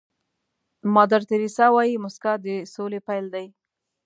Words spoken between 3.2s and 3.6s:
دی.